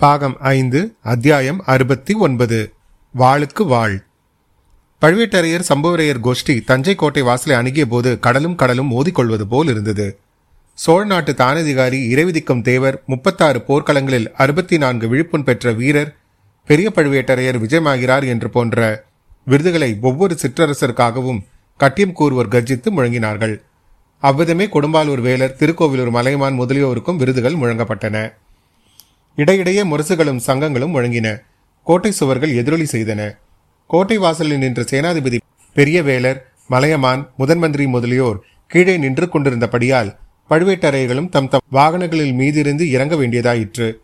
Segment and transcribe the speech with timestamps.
[0.00, 2.72] பாகம் ஐந்து அத்தியாயம் அறுபத்தி ஒன்பது.
[3.18, 3.94] வாளுக்கு வாழ்
[5.02, 10.18] பழுவேட்டரையர் சம்புவரையர் கோஷ்டி தஞ்சை கோட்டை வாசலை அணுகிய போது கடலும் கடலும் மோதிக்கொள்வது போல் இருந்தது.
[10.74, 16.16] சோழ நாட்டு தானதிகாரி இறைவிதிக்கும் தேவர் முப்பத்தாறு போர்க்களங்களில் அறுபத்தி நான்கு விழுப்புண் பெற்ற வீரர்
[16.64, 19.04] பெரிய பழுவேட்டரையர் விஜயமாகிறார் என்று போன்ற
[19.44, 21.44] விருதுகளை ஒவ்வொரு சிற்றரசருக்காகவும்
[21.76, 23.60] கட்டியம் கூறுவோர் கர்ஜித்து முழங்கினார்கள்.
[24.18, 28.34] அவ்விதமே கொடும்பாலூர் வேலர் திருக்கோவிலூர் மலையமான் முதலியோருக்கும் விருதுகள் முழங்கப்பட்டன.
[29.36, 31.42] இடையிடையே முரசுகளும் சங்கங்களும் முழங்கின
[31.82, 33.38] கோட்டை சுவர்கள் எதிரொலி செய்தன.
[33.86, 35.38] கோட்டை வாசலில் நின்ற சேனாதிபதி
[35.72, 40.16] பெரிய வேலர் மலையமான் முதன்மந்திரி முதலியோர் கீழே நின்று கொண்டிருந்தபடியால்
[40.50, 43.98] பழுவேட்டரையர்களும் தம் தம் வாகனங்களில் மீதிருந்து இறங்க வேண்டியதாயிற்று.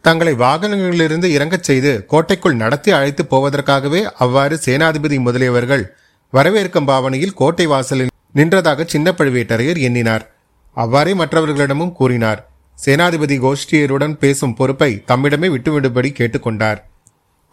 [0.00, 5.84] தங்களை வாகனங்களிலிருந்து இறங்கச் செய்து கோட்டைக்குள் நடத்தி அழைத்து போவதற்காகவே அவ்வாறு சேனாதிபதி முதலியவர்கள்
[6.32, 10.30] வரவேற்கும் பாவனையில் கோட்டை வாசலில் நின்றதாக சின்ன பழுவேட்டரையர் எண்ணினார்.
[10.72, 12.47] அவ்வாறே மற்றவர்களிடமும் கூறினார்.
[12.84, 16.78] சேனாதிபதி கோஷ்டியருடன் பேசும் பொறுப்பை தம்மிடமே விட்டுவிடும்படி கேட்டுக்கொண்டார்.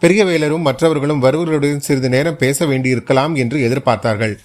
[0.01, 4.35] பெரியவேலரும் மற்றவர்களும் வருவர்களுடன் சிறிது நேரம் பேச வேண்டியிருக்கலாம் என்று எதிர்பார்த்தார்கள்.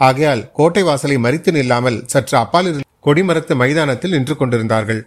[0.00, 5.00] ஆகையால் கோட்டை வாசலை மறித்து நில்லாமல் சற்று அப்பால் இருந்த கொடிமரத்து மைதானத்தில் நின்று கொண்டிருந்தார்கள்.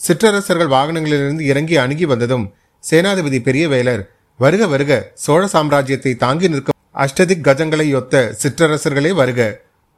[0.00, 2.46] சிற்றரசர்கள் வாகனங்களிலிருந்து இறங்கி அணுகி வந்ததும்
[2.84, 4.02] சேனாதிபதி பெரிய வேலர்
[4.40, 4.92] வருக வருக
[5.24, 9.40] சோழ சாம்ராஜ்யத்தை தாங்கி நிற்கும் அஷ்டதிக் கஜங்களை ஒத்த சிற்றரசர்களே வருக.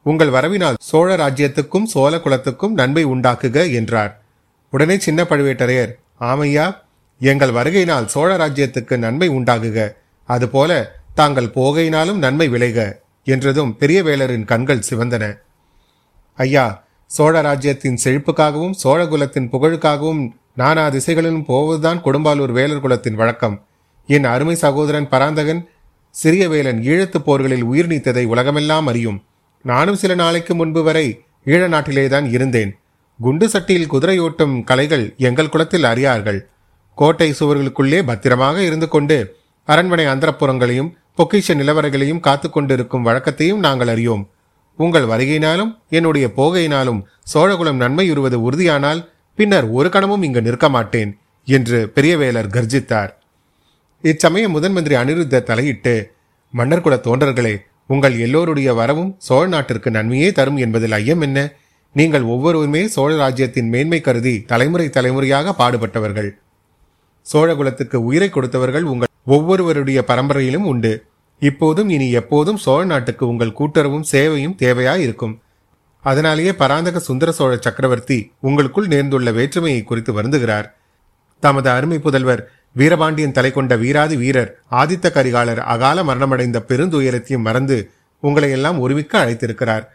[0.05, 4.13] உங்கள் வரவினால் சோழ ராஜ்யத்துக்கும் சோழ குலத்துக்கும் நன்மை உண்டாக்குக என்றார்.
[4.75, 6.65] உடனே சின்ன பழுவேட்டரையர் ஆமையா
[7.19, 9.77] எங்கள் வருகையினால் சோழ ராஜ்யத்துக்கு நன்மை உண்டாகுக.
[10.25, 10.71] அதுபோல
[11.13, 12.79] தாங்கள் போகையினாலும் நன்மை விளைக
[13.23, 15.37] என்றதும் பெரிய வேளரின் கண்கள் சிவந்தன.
[16.35, 16.65] ஐயா
[17.07, 23.65] சோழ ராஜ்யத்தின் செழிப்புக்காகவும் சோழ குலத்தின் புகழுக்காகவும் நானா திசைகளிலும் போவதுதான் கொடும்பாலூர் வேலர் குலத்தின் வழக்கம்.
[24.07, 25.69] என் அருமை சகோதரன் பராந்தகன்
[26.09, 29.23] சிறிய வேலன் ஈழத்துப் போர்களில் உயிர் நீத்ததை உலகமெல்லாம் அறியும்.
[29.63, 32.77] நானும் சில நாளைக்கு முன்பு வரை ஈழ நாட்டிலேதான் இருந்தேன்.
[33.19, 36.39] குண்டு சட்டியில் குதிரையோட்டும் கலைகள் எங்கள் குலத்தில் அறியார்கள்.
[36.97, 39.17] கோட்டை சுவர்களுக்குள்ளே பத்திரமாக இருந்து கொண்டு
[39.67, 44.23] அரண்மனை அந்தரப்புறங்களையும் பொக்கிஷ நிலவரைகளையும் காத்து கொண்டிருக்கும் வழக்கத்தையும் நாங்கள் அறியோம்.
[44.79, 47.01] உங்கள் வருகையினாலும் என்னுடைய போகையினாலும்
[47.33, 49.01] சோழகுலம் நன்மையுறுவது உறுதியானால்
[49.37, 51.11] பின்னர் ஒரு கணமும் இங்கு நிற்க மாட்டேன்
[51.47, 53.11] என்று பெரியவேலர் கர்ஜித்தார்.
[54.03, 55.95] இச்சமயம் முதன் மந்திரி அனிருத்த தலையிட்டு
[56.53, 57.55] மன்னர்குல தோன்றர்களே
[57.87, 61.39] உங்கள் எல்லோருடைய வரவும் சோழ நாட்டிற்கு நன்மையே தரும் என்பதில் ஐயம் என்ன?
[61.99, 66.29] நீங்கள் ஒவ்வொருவருமே சோழ ராஜ்யத்தின் மேன்மை கருதி தலைமுறை தலைமுறையாக பாடுபட்டவர்கள்.
[67.25, 70.91] சோழகுலத்துக்கு உயிரை கொடுத்தவர்கள் உங்கள் ஒவ்வொருவருடைய பரம்பரையிலும் உண்டு.
[71.41, 75.35] இப்போதும் இனி எப்போதும் சோழ நாட்டுக்கு உங்கள் கூட்டுறவும் சேவையும் தேவையாய் இருக்கும்
[76.03, 80.67] அதனாலேயே பராந்தக சுந்தர சோழ சக்கரவர்த்தி உங்களுக்குள் நேர்ந்துள்ள வேற்றுமையை குறித்து வருந்துகிறார்.
[81.43, 82.45] தமது அருமை புதல்வர்
[82.79, 87.77] வீரபாண்டியன் தலை கொண்ட வீராதி வீரர் ஆதித்த கரிகாலர் அகால மரணமடைந்த பெருந்துயரத்தையும் மறந்து
[88.23, 89.85] உங்களை எல்லாம் ஒருமிக்க அழைத்திருக்கிறார்.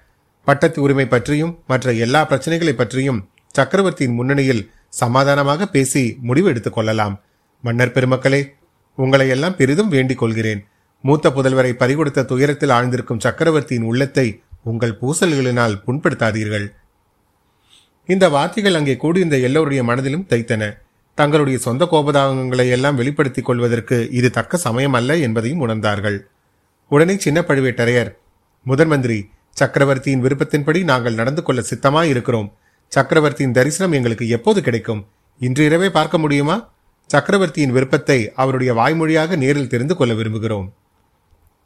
[0.44, 7.20] பட்டத்து உரிமை பற்றியும் மற்ற எல்லா பிரச்சனைகளை பற்றியும் சக்கரவர்த்தியின் முன்னணியில் சமாதானமாக பேசி முடிவு எடுத்துக் கொள்ளலாம்.
[7.62, 8.48] மன்னர் பெருமக்களே
[8.96, 10.66] உங்களை எல்லாம் பெரிதும் வேண்டிக் கொள்கிறேன்.
[11.02, 16.68] மூத்த புதல்வரை பறிகொடுத்த துயரத்தில் ஆழ்ந்திருக்கும் சக்கரவர்த்தியின் உள்ளத்தை உங்கள் பூசல்களினால் புண்படுத்தாதீர்கள்.
[18.06, 20.72] இந்த வார்த்தைகள் அங்கே கூடியிருந்த எல்லோருடைய மனதிலும் தைத்தன.
[21.14, 26.18] தங்களுடைய சொந்த கோபதாகங்களை எல்லாம் வெளிப்படுத்திக் கொள்வதற்கு இது தக்க சமயம் அல்ல என்பதையும் உணர்ந்தார்கள்.
[26.88, 28.14] உடனே சின்ன பழுவேட்டரையர்
[28.64, 32.48] முதன் மந்திரி சக்கரவர்த்தியின் விருப்பத்தின்படி நாங்கள் நடந்து கொள்ள சித்தமாய் இருக்கிறோம்
[32.92, 35.06] சக்கரவர்த்தியின் தரிசனம் எங்களுக்கு எப்போது கிடைக்கும்?
[35.40, 36.56] இன்று இரவே பார்க்க முடியுமா?
[37.06, 40.66] சக்கரவர்த்தியின் விருப்பத்தை அவருடைய வாய்மொழியாக நேரில் தெரிந்து கொள்ள விரும்புகிறோம்.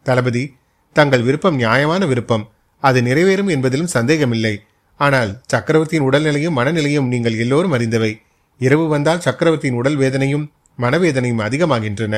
[0.07, 0.45] தளபதி
[0.93, 2.45] தங்கள் விருப்பம் நியாயமான விருப்பம்.
[2.83, 4.55] அது நிறைவேறும் என்பதிலும் சந்தேகமில்லை.
[4.97, 8.13] ஆனால் சக்கரவர்த்தியின் உடல்நிலையும் மனநிலையும் நீங்கள் எல்லோரும் அறிந்தவை.
[8.61, 10.45] இரவு வந்தால் சக்கரவர்த்தியின் உடல் வேதனையும்
[10.79, 12.15] மனவேதனையும் அதிகமாகின்றன.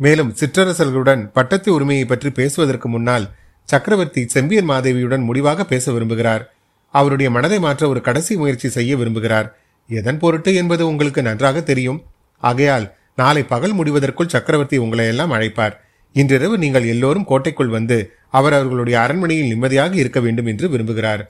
[0.00, 3.26] மேலும் சிற்றரசர்களுடன் பட்டத்து உரிமையை பற்றி பேசுவதற்கு முன்னால்
[3.68, 6.42] சக்கரவர்த்தி செம்பியன் மாதேவியுடன் முடிவாக பேச விரும்புகிறார்.
[6.90, 9.48] அவருடைய மனதை மாற்ற ஒரு கடைசி முயற்சி செய்ய விரும்புகிறார்.
[9.88, 12.02] எதன் பொருட்டு என்பது உங்களுக்கு நன்றாக தெரியும்.
[12.38, 15.74] ஆகையால் நாளை பகல் முடிவதற்குள் சக்கரவர்த்தி உங்களை எல்லாம் அழைப்பார்.
[16.12, 21.22] இன்றிரவு நீங்கள் எல்லோரும் கோட்டைக்குள் வந்து அவர் அவர்களுடைய அரண்மனையில் நிம்மதியாக இருக்க வேண்டும் என்று விரும்புகிறார்.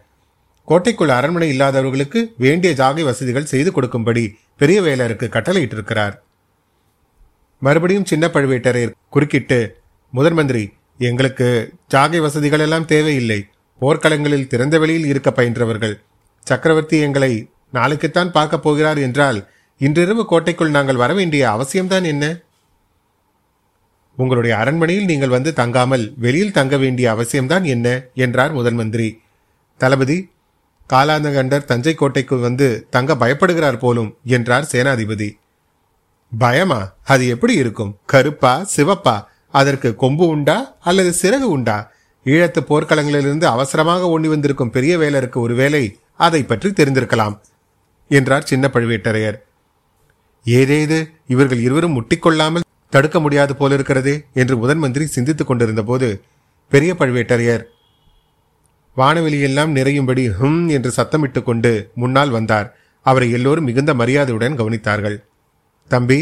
[0.65, 4.25] கோட்டைக்குள் அரண்மனை இல்லாதவர்களுக்கு வேண்டிய ஜாகை வசதிகள் செய்து கொடுக்கும்படி
[4.57, 6.15] பெரிய வேலருக்கு கட்டளையிட்டிருக்கிறார்.
[7.59, 9.81] மறுபடியும் சின்ன பழுவேட்டரையர் குறுக்கிட்டு
[10.13, 10.65] முதன் மந்திரி
[10.99, 13.47] எங்களுக்கு ஜாகை வசதிகள் எல்லாம் தேவையில்லை.
[13.81, 16.01] போர்க்களங்களில் திறந்த வெளியில் இருக்க பயின்றவர்கள்.
[16.41, 19.49] சக்கரவர்த்தி எங்களை நாளைக்குத்தான் பார்க்க போகிறார் என்றால்
[19.79, 22.37] இன்றிரவு கோட்டைக்குள் நாங்கள் வர வேண்டிய அவசியம்தான் என்ன?
[24.17, 28.03] உங்களுடைய அரண்மனையில் நீங்கள் வந்து தங்காமல் வெளியில் தங்க வேண்டிய அவசியம்தான் என்ன?
[28.15, 29.21] என்றார் முதன் மந்திரி.
[29.77, 30.31] தளபதி
[30.93, 35.39] காலாந்தகண்டர் தஞ்சை கோட்டைக்கு வந்து தங்க பயப்படுகிறார் போலும் என்றார் சேனாதிபதி.
[36.39, 36.93] பயமா?
[37.05, 37.99] அது எப்படி இருக்கும்?
[38.07, 38.67] கருப்பா?
[38.77, 39.25] சிவப்பா?
[39.55, 41.93] அதற்கு கொம்பு உண்டா அல்லது சிறகு உண்டா?
[42.27, 47.37] ஈழத்து போர்க்களங்களிலிருந்து அவசரமாக ஓடி வந்திருக்கும் பெரிய வேலருக்கு ஒருவேளை அதை பற்றி தெரிந்திருக்கலாம்
[48.09, 49.39] என்றார் சின்ன பழுவேட்டரையர்.
[50.47, 56.23] ஏதேது இவர்கள் இருவரும் முட்டிக்கொள்ளாமல் தடுக்க முடியாது போலிருக்கிறதே என்று முதன் மந்திரி சிந்தித்துக் கொண்டிருந்த போது
[56.69, 57.65] பெரிய பழுவேட்டரையர்
[58.97, 62.69] வானவெளியெல்லாம் நிறையும்படி ஹும் என்று சத்தமிட்டு கொண்டு முன்னால் வந்தார்.
[63.03, 65.17] அவரை எல்லோரும் மிகுந்த மரியாதையுடன் கவனித்தார்கள்.
[65.91, 66.19] தம்பி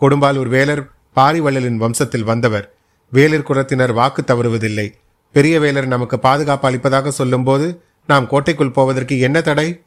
[0.00, 0.82] கொடும்பாலூர் வேலர்
[1.16, 2.74] பாரிவள்ளலின் வம்சத்தில் வந்தவர்.
[3.10, 4.92] வேலர் குலத்தினர் வாக்கு தவறுவதில்லை.
[5.32, 9.82] பெரிய வேலர் நமக்கு பாதுகாப்பு அளிப்பதாக சொல்லும்போது நாம் கோட்டைக்குள் போவதற்கு என்ன தடை?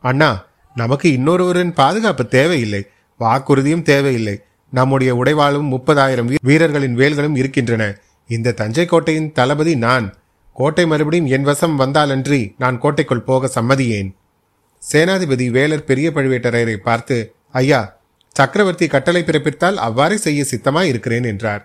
[0.00, 2.86] அண்ணா நமக்கு இன்னொருவரின் பாதுகாப்பு தேவையில்லை.
[3.20, 4.40] வாக்குறுதியும் தேவையில்லை.
[4.70, 7.98] நம்முடைய உடைவாளும் முப்பதாயிரம் வீரர்களின் வேல்களும் இருக்கின்றன.
[8.28, 10.14] இந்த தஞ்சை கோட்டையின் தளபதி நான்.
[10.54, 14.14] கோட்டை மறுபடியும் என் வசம் வந்தாலன்றி நான் கோட்டைக்குள் போக சம்மதியேன்.
[14.92, 17.97] சேனாதிபதி வேலர் பெரிய பழுவேட்டரையரை பார்த்து ஐயா
[18.36, 21.62] சக்கரவர்த்தி கட்டளை பிறப்பித்தால் அவ்வாறே செய்ய சித்தமாய் இருக்கிறேன் என்றார்.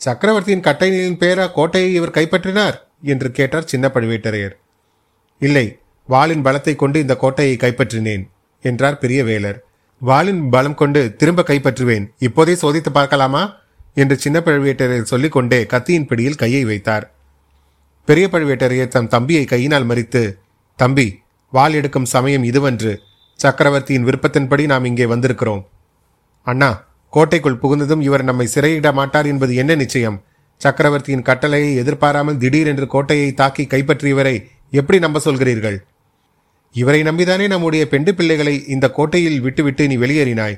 [0.00, 2.76] சக்கரவர்த்தியின் கட்டளையின் பேரா கோட்டையை இவர் கைப்பற்றினார்?
[3.02, 4.54] என்று கேட்டார் சின்ன பழுவேட்டரையர்.
[5.42, 5.66] இல்லை
[6.08, 8.24] வாளின் பலத்தை கொண்டு இந்த கோட்டையை கைப்பற்றினேன்
[8.64, 9.58] என்றார் பெரிய வேலர்.
[10.02, 13.42] வாளின் பலம் கொண்டு திரும்ப கைப்பற்றுவேன் இப்போதே சோதித்து பார்க்கலாமா?
[13.94, 17.04] என்று சின்ன பழுவேட்டரையர் சொல்லிக் கொண்டே கத்தியின் பிடியில் கையை வைத்தார்.
[18.08, 20.22] பெரிய பழுவேட்டரையர் தம் தம்பியை கையினால் மறித்து
[20.78, 21.06] தம்பி
[21.52, 22.92] வாள் எடுக்கும் சமயம் இதுவன்று.
[23.40, 25.62] சக்கரவர்த்தியின் விருப்பத்தின்படி நாம் இங்கே வந்திருக்கிறோம்.
[26.46, 26.70] அண்ணா
[27.12, 30.16] கோட்டைக்குள் புகுந்ததும் இவர் நம்மை சிறையிட மாட்டார் என்பது என்ன நிச்சயம்?
[30.60, 34.36] சக்கரவர்த்தியின் கட்டளையை எதிர்பாராமல் திடீரென்று கோட்டையை தாக்கி கைப்பற்றியவரை
[34.70, 35.78] எப்படி நம்ப சொல்கிறீர்கள்?
[36.74, 40.56] இவரை நம்பிதானே நம்முடைய பெண்டு பிள்ளைகளை இந்த கோட்டையில் விட்டுவிட்டு நீ வெளியேறினாய்.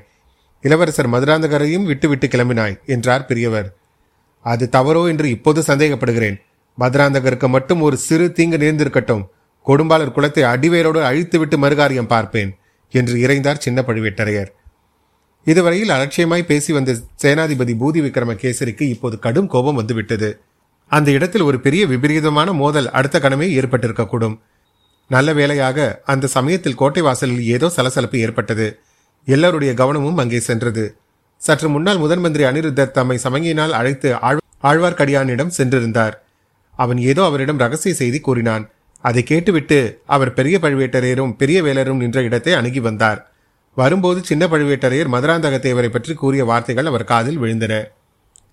[0.65, 3.69] இளவரசர் மதுராந்தகரையும் விட்டுவிட்டு கிளம்பினாய் என்றார் பெரியவர்.
[4.45, 6.39] அது தவறோ என்று இப்போது சந்தேகப்படுகிறேன்.
[6.79, 9.25] மதுராந்தகருக்கு மட்டும் ஒரு சிறு தீங்கு நேர்ந்திருக்கட்டும்.
[9.67, 12.53] கொடும்பாளர் குலத்தை அடிவேரோடு அழித்துவிட்டு மறுகாரியம் பார்ப்பேன்
[12.95, 14.51] என்று இறைந்தார் சின்ன பழுவேட்டரையர்
[15.47, 16.93] இதுவரையில் அலட்சியமாய் பேசி வந்த
[17.23, 20.29] சேனாதிபதி பூதி விக்ரமகேசரிக்கு இப்போது கடும் கோபம் வந்துவிட்டது.
[20.91, 24.37] அந்த இடத்தில் ஒரு பெரிய விபரீதமான மோதல் அடுத்த கணமே ஏற்பட்டிருக்கக்கூடும்.
[25.11, 28.67] நல்ல வேளையாக அந்த சமயத்தில் கோட்டை வாசலில் ஏதோ சலசலப்பு ஏற்பட்டது.
[29.29, 30.85] எல்லோருடைய கவனமும் அங்கே சென்றது.
[31.43, 34.09] சற்று முன்னால் முதன் மந்திரி அனிருத்தர் தம்மை சமங்கியினால் அழைத்து
[34.69, 36.15] ஆழ்வார்க்கடியானிடம் சென்றிருந்தார்.
[36.75, 38.65] அவன் ஏதோ அவரிடம் ரகசிய செய்தி கூறினான்.
[39.05, 39.79] அதை கேட்டுவிட்டு
[40.15, 43.21] அவர் பெரிய பழுவேட்டரையரும் பெரிய வேலரும் நின்ற இடத்தை அணுகி வந்தார்.
[43.81, 47.75] வரும்போது சின்ன பழுவேட்டரையர் மதுராந்தக தேவரை பற்றி கூறிய வார்த்தைகள் அவர் காதில் விழுந்தன.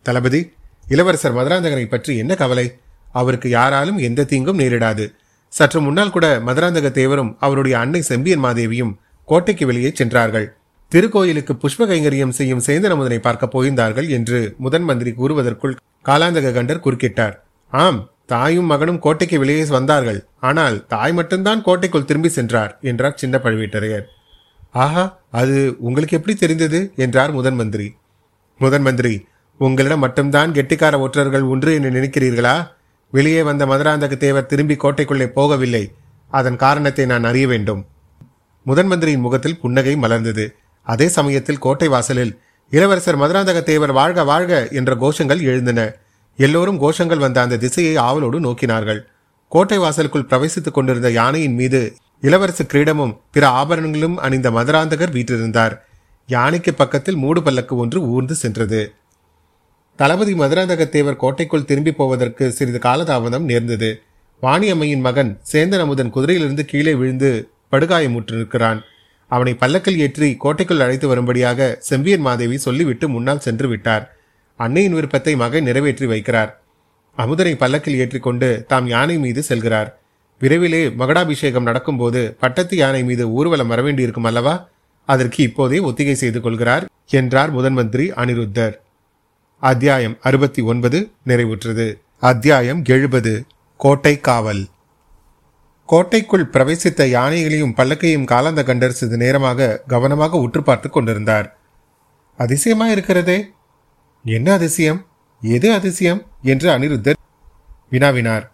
[0.06, 0.42] தளபதி
[0.88, 2.66] இளவரசர் மதுராந்தகனை பற்றி என்ன கவலை?
[3.12, 5.06] அவருக்கு யாராலும் எந்த தீங்கும் நேரிடாது.
[5.54, 8.94] சற்று முன்னால் கூட மதுராந்தக தேவரும் அவருடைய அன்னை செம்பியன் மாதேவியும்
[9.28, 10.48] கோட்டைக்கு வெளியே சென்றார்கள்.
[10.92, 17.36] திருக்கோயிலுக்கு புஷ்ப கைங்கரியம் செய்யும் சேந்தனமுதனை பார்க்க போயிருந்தார்கள் என்று முதன் மந்திரி கூறுவதற்குள் காலாந்தக கண்டர் குறுக்கிட்டார்.
[17.74, 20.20] ஆம் தாயும் மகனும் கோட்டைக்கு வெளியே வந்தார்கள்.
[20.50, 24.06] ஆனால் தாய் மட்டும்தான் கோட்டைக்குள் திரும்பி சென்றார் என்றார் சின்ன பழுவேட்டரையர்.
[24.84, 26.80] ஆஹா அது உங்களுக்கு எப்படி தெரிந்தது?
[26.96, 27.88] என்றார் முதன் மந்திரி.
[28.60, 29.14] முதன் மந்திரி
[29.58, 32.56] உங்களிடம் மட்டும்தான் கெட்டிக்கார ஒற்றர்கள் ஒன்று என்று நினைக்கிறீர்களா?
[33.12, 35.84] வெளியே வந்த மதுராந்தக தேவர் திரும்பி கோட்டைக்குள்ளே போகவில்லை.
[36.32, 37.86] அதன் காரணத்தை நான் அறிய வேண்டும்.
[38.64, 40.46] முதன் மந்திரியின் முகத்தில் புன்னகை மலர்ந்தது.
[40.86, 42.34] அதே சமயத்தில் கோட்டை வாசலில்
[42.70, 45.94] இளவரசர் மதுராந்தக தேவர் வாழ்க வாழ்க என்ற கோஷங்கள் எழுந்தன.
[46.40, 49.02] எல்லோரும் கோஷங்கள் வந்த அந்த திசையை ஆவலோடு நோக்கினார்கள்.
[49.48, 51.82] கோட்டை வாசலுக்குள் பிரவேசித்துக் கொண்டிருந்த யானையின் மீது
[52.24, 55.74] இளவரசு கிரீடமும் பிற ஆபரணங்களும் அணிந்த மதுராந்தகர் வீற்றிருந்தார்.
[56.30, 58.82] யானைக்கு பக்கத்தில் மூடு பல்லக்கு ஒன்று ஊர்ந்து சென்றது.
[60.00, 63.90] தளபதி மதுராந்தகத்தேவர் கோட்டைக்குள் திரும்பி போவதற்கு சிறிது காலதாமதம் நேர்ந்தது.
[64.44, 67.30] வாணியம்மையின் மகன் சேந்தன் அமுதன் குதிரையிலிருந்து கீழே விழுந்து
[67.72, 68.80] படுகாயமுற்றிருக்கிறான்
[69.32, 74.04] அவனை பல்லக்கில் ஏற்றி கோட்டைக்குள் அழைத்து வரும்படியாக செம்பியன் மாதேவி சொல்லிவிட்டு முன்னால் சென்று விட்டார்.
[74.60, 76.52] அன்னையின் விருப்பத்தை மகன் நிறைவேற்றி வைக்கிறார்.
[77.18, 79.90] அமுதனை பல்லக்கில் ஏற்றிக்கொண்டு தாம் யானை மீது செல்கிறார்.
[80.40, 84.68] விரைவிலே மகடாபிஷேகம் நடக்கும்போது பட்டத்து யானை மீது ஊர்வலம் வரவேண்டியிருக்கும் அல்லவா?
[85.06, 88.74] அதற்கு இப்போதே ஒத்திகை செய்து கொள்கிறார் என்றார் முதன் மந்திரி அனிருத்தர்.
[89.60, 91.94] அத்தியாயம் அறுபத்தி ஒன்பது நிறைவுற்றது.
[92.20, 93.46] அத்தியாயம் எழுபது
[93.78, 94.66] கோட்டை காவல்.
[95.86, 101.58] கோட்டைக்குள் பிரவேசித்த யானைகளையும் பல்லக்கையும் காலந்த கண்டர் சிறிது நேரமாக கவனமாக உற்று பார்த்து கொண்டிருந்தார்.
[102.38, 103.52] அதிசயமா இருக்கிறதே.
[104.24, 105.06] என்ன அதிசயம்?
[105.42, 106.26] எது அதிசயம்?
[106.42, 107.14] என்று அனிருத்தர்
[107.92, 108.54] வினாவினார்.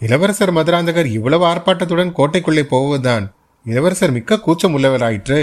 [0.00, 3.24] இளவரசர் மதுராந்தகர் இவ்வளவு ஆர்ப்பாட்டத்துடன் கோட்டைக்குள்ளே போவதுதான்
[3.66, 5.38] இளவரசர் மிக்க கூச்சம் உள்ளவராயிற்று.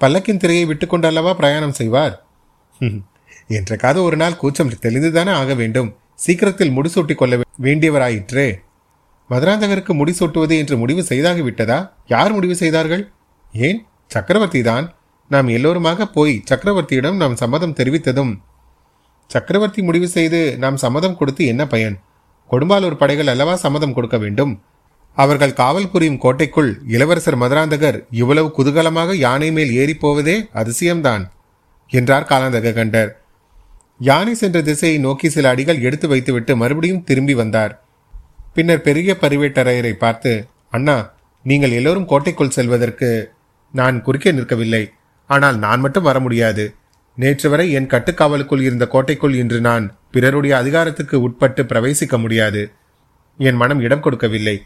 [0.00, 2.14] பல்லக்கின் திரையை விட்டுக்கொண்டு அல்லவா பிரயாணம் செய்வார்?
[3.48, 5.90] என்றக்காவது ஒரு நாள் கூச்சம் தெளிந்துதானே ஆக வேண்டும்.
[6.14, 8.48] சீக்கிரத்தில் முடிசூட்டிக் கொள்ள வேண்டியவராயிற்றே.
[9.30, 13.04] மதுராந்தகருக்கு முடிசூட்டுவது என்று முடிவு செய்தாகிவிட்டதா யார் முடிவு செய்தார்கள்?
[13.52, 13.80] ஏன்?
[14.06, 14.86] சக்கரவர்த்தி தான்
[15.30, 18.32] நாம் எல்லோருமாக போய் சக்கரவர்த்தியிடம் நாம் சம்மதம் தெரிவித்ததும்.
[19.30, 21.96] சக்கரவர்த்தி முடிவு செய்து நாம் சம்மதம் கொடுத்து என்ன பயன்?
[22.50, 24.62] கொடும்பாலூர் படைகள் அல்லவா சம்மதம் கொடுக்க வேண்டும்?
[25.14, 31.24] அவர்கள் காவல் புரியும் கோட்டைக்குள் இளவரசர் மதுராந்தகர் இவ்வளவு குதூகலமாக யானை மேல் ஏறிப்போவதே போவதே அதிசயம்தான்
[31.90, 33.10] என்றார் காலாந்தக கண்டர்.
[33.98, 37.82] யானை சென்ற திசையை நோக்கி சில அடிகள் எடுத்து வைத்துவிட்டு மறுபடியும் திரும்பி வந்தார்.
[38.54, 43.32] பின்னர் பெரிய பரிவேட்டரையரை பார்த்து அண்ணா நீங்கள் எல்லோரும் கோட்டைக்குள் செல்வதற்கு
[43.72, 44.90] நான் குறுக்கே நிற்கவில்லை.
[45.26, 46.74] ஆனால் நான் மட்டும் வர முடியாது.
[47.14, 49.84] நேற்று வரை என் கட்டுக்காவலுக்குள் இருந்த கோட்டைக்குள் இன்று நான்
[50.16, 52.62] பிறருடைய அதிகாரத்துக்கு உட்பட்டு பிரவேசிக்க முடியாது.
[53.40, 54.56] என் மனம் இடம் கொடுக்கவில்லை.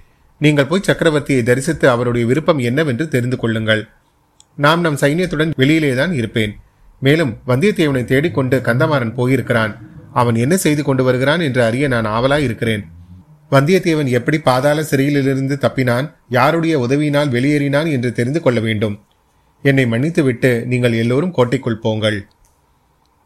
[0.40, 3.83] நீங்கள் போய் சக்கரவர்த்தியை தரிசித்து அவருடைய விருப்பம் என்னவென்று தெரிந்து கொள்ளுங்கள்.
[4.59, 6.52] நாம் நம் சைன்யத்துடன் வெளியிலேதான் இருப்பேன்.
[7.02, 9.75] மேலும் வந்தியத்தேவனை தேடிக்கொண்டு கந்தமாறன் போயிருக்கிறான்.
[10.12, 12.83] அவன் என்ன செய்து கொண்டு வருகிறான் என்று அறிய நான் ஆவலாய் இருக்கிறேன்
[13.50, 16.07] வந்தியத்தேவன் எப்படி பாதாள சிறையிலிருந்து தப்பினான்?
[16.28, 18.97] யாருடைய உதவியினால் வெளியேறினான் என்று தெரிந்து கொள்ள வேண்டும்.
[19.64, 22.19] என்னை மன்னித்துவிட்டு நீங்கள் எல்லோரும் கோட்டைக்குள் போங்கள்.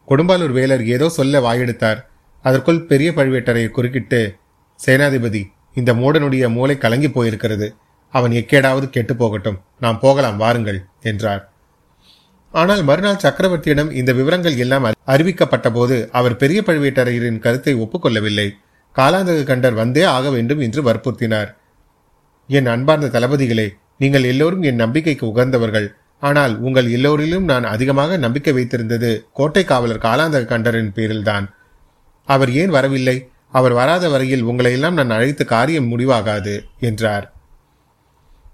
[0.08, 2.00] கொடும்பாலூர் வேலர் ஏதோ சொல்ல வாயெடுத்தார்.
[2.44, 4.20] அதற்குள் பெரிய பழுவேட்டரையை குறுக்கிட்டு
[4.80, 5.42] சேனாதிபதி
[5.80, 7.66] இந்த மூடனுடைய மூளை கலங்கி போயிருக்கிறது.
[8.14, 9.58] அவன் எக்கேடாவது கெட்டு போகட்டும்.
[9.84, 11.42] நாம் போகலாம் வாருங்கள் என்றார்.
[12.54, 18.46] ஆனால் மறுநாள் சக்கரவர்த்தியிடம் இந்த விவரங்கள் எல்லாம் அறிவிக்கப்பட்ட போது அவர் பெரிய பழுவேட்டரையரின் கருத்தை ஒப்புக்கொள்ளவில்லை.
[18.96, 21.50] காலாந்தக கண்டர் வந்தே ஆக வேண்டும் என்று வற்புறுத்தினார்.
[22.48, 23.66] என் அன்பார்ந்த தளபதிகளே
[24.02, 25.88] நீங்கள் எல்லோரும் என் நம்பிக்கைக்கு உகந்தவர்கள்.
[26.22, 31.46] ஆனால் உங்கள் எல்லோரிலும் நான் அதிகமாக நம்பிக்கை வைத்திருந்தது கோட்டை காவலர் காலாந்தக கண்டரின் பேரில்தான்.
[32.24, 33.28] அவர் ஏன் வரவில்லை?
[33.50, 37.32] அவர் வராத வரையில் உங்களையெல்லாம் நான் அழைத்து காரியம் முடிவாகாது என்றார்.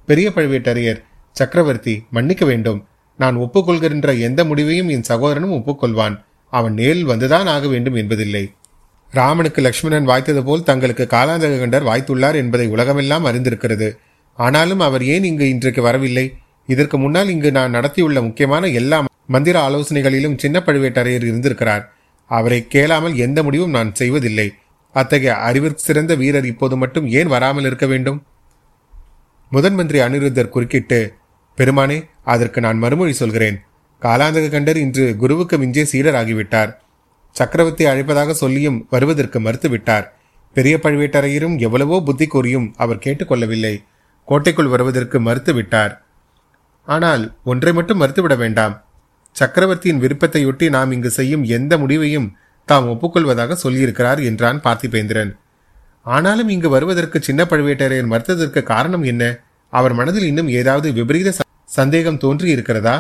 [0.07, 2.87] பெரிய பழுவேட்டரையர் சக்கரவர்த்தி மன்னிக்க வேண்டும்.
[3.17, 6.25] நான் ஒப்புக்கொள்கின்ற எந்த முடிவையும் என் சகோதரனும் ஒப்புக்கொள்வான்.
[6.51, 8.53] அவன் நேரில் வந்துதான் ஆக வேண்டும் என்பதில்லை.
[9.11, 13.97] ராமனுக்கு லக்ஷ்மணன் வாய்த்தது போல் தங்களுக்கு காலாந்தக கண்டர் வாய்த்துள்ளார் என்பதை உலகமெல்லாம் அறிந்திருக்கிறது.
[14.35, 16.35] ஆனாலும் அவர் ஏன் இங்கு இன்றைக்கு வரவில்லை?
[16.67, 21.93] இதற்கு முன்னால் இங்கு நான் நடத்தியுள்ள முக்கியமான எல்லா மந்திர ஆலோசனைகளிலும் சின்ன பழுவேட்டரையர் இருந்திருக்கிறார்.
[22.31, 24.49] அவரை கேளாமல் எந்த முடிவும் நான் செய்வதில்லை.
[24.95, 28.19] அத்தகைய அறிவிற்கு சிறந்த வீரர் இப்போது மட்டும் ஏன் வராமல் இருக்க வேண்டும்?
[29.53, 31.01] முதன் மந்திரி அனிருத்தர் குறுக்கிட்டு
[31.59, 33.57] பெருமானே அதற்கு நான் மறுமொழி சொல்கிறேன்.
[34.03, 36.71] காலாந்தக கண்டர் இன்று குருவுக்கு மிஞ்சே சீடராகிவிட்டார்.
[37.37, 40.07] சக்கரவர்த்தி அழைப்பதாக சொல்லியும் வருவதற்கு மறுத்துவிட்டார்.
[40.57, 43.75] பெரிய பழுவேட்டரையரும் எவ்வளவோ புத்தி கூறியும் அவர் கேட்டுக்கொள்ளவில்லை.
[44.29, 45.93] கோட்டைக்குள் வருவதற்கு மறுத்துவிட்டார்.
[46.89, 48.75] ஆனால் ஒன்றை மட்டும் மறுத்துவிட வேண்டாம்.
[49.37, 52.29] சக்கரவர்த்தியின் விருப்பத்தையொட்டி நாம் இங்கு செய்யும் எந்த முடிவையும்
[52.69, 55.31] தாம் ஒப்புக்கொள்வதாக சொல்லியிருக்கிறார் என்றான் பார்த்திபேந்திரன்.
[56.07, 59.23] ஆனாலும் இங்கு வருவதற்கு சின்ன பழுவேட்டரையர் மறுத்ததற்கு காரணம் என்ன?
[59.73, 61.31] அவர் மனதில் இன்னும் ஏதாவது விபரீத
[61.79, 62.97] சந்தேகம் தோன்றி இருக்கிறதா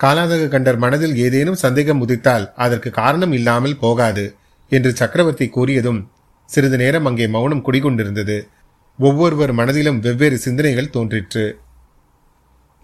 [0.00, 4.24] காலாதக கண்டர் மனதில் ஏதேனும் சந்தேகம் உதித்தால் அதற்கு காரணம் இல்லாமல் போகாது
[4.72, 6.00] என்று சக்கரவர்த்தி கூறியதும்
[6.48, 8.36] சிறிது நேரம் அங்கே மௌனம் குடிகொண்டிருந்தது.
[8.98, 11.44] ஒவ்வொருவர் மனதிலும் வெவ்வேறு சிந்தனைகள் தோன்றிற்று.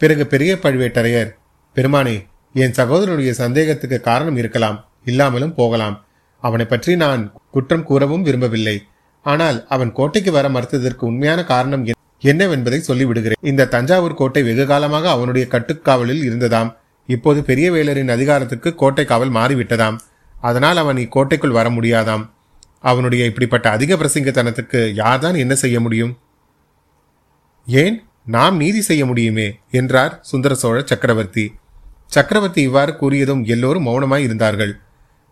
[0.01, 1.31] பிறகு பெரிய பழுவேட்டரையர்
[1.77, 2.17] பெருமானே
[2.55, 5.97] என் சகோதரனுடைய சந்தேகத்துக்கு காரணம் இருக்கலாம் இல்லாமலும் போகலாம்.
[6.43, 8.77] அவனை பற்றி நான் குற்றம் கூறவும் விரும்பவில்லை.
[9.25, 11.85] ஆனால் அவன் கோட்டைக்கு வர மறுத்ததற்கு உண்மையான காரணம்
[12.23, 13.41] என்னவென்பதை சொல்லிவிடுகிறேன்.
[13.51, 16.71] இந்த தஞ்சாவூர் கோட்டை வெகு காலமாக அவனுடைய கட்டுக்காவலில் இருந்ததாம்.
[17.09, 19.97] இப்போது பெரிய வேலரின் அதிகாரத்துக்கு கோட்டை காவல் மாறிவிட்டதாம்.
[20.35, 22.25] அதனால் அவன் இக்கோட்டைக்குள் வர முடியாதாம்.
[22.91, 26.15] அவனுடைய இப்படிப்பட்ட அதிக பிரசங்கத்தனத்துக்கு யார்தான் என்ன செய்ய முடியும்?
[27.67, 27.97] ஏன்
[28.27, 29.49] நாம் நீதி செய்ய முடியுமே?
[29.71, 31.45] என்றார் சுந்தர சோழ சக்கரவர்த்தி.
[32.15, 34.73] சக்கரவர்த்தி இவ்வாறு கூறியதும் எல்லோரும் மௌனமாய் இருந்தார்கள்.